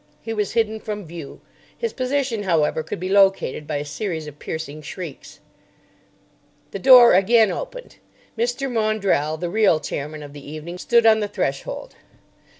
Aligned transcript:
He 0.19 0.33
was 0.33 0.53
hidden 0.53 0.79
from 0.79 1.05
view. 1.05 1.41
His 1.77 1.93
position, 1.93 2.41
however, 2.41 2.81
could 2.81 2.99
be 2.99 3.07
located 3.09 3.67
by 3.67 3.75
a 3.75 3.85
series 3.85 4.25
of 4.25 4.39
piercing 4.39 4.81
shrieks. 4.81 5.39
The 6.71 6.79
door 6.79 7.13
again 7.13 7.51
opened. 7.51 7.97
Mr. 8.35 8.67
Maundrell, 8.67 9.37
the 9.37 9.47
real 9.51 9.79
chairman 9.79 10.23
of 10.23 10.33
the 10.33 10.51
evening, 10.53 10.79
stood 10.79 11.05
on 11.05 11.19
the 11.19 11.27
threshold. 11.27 11.95